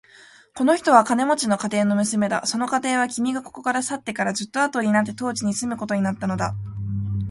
[0.55, 2.47] この人は金持の家庭の娘だ。
[2.47, 6.55] その家庭は、君がここから去ってからずっとあとになって当地に住むことになったのだ。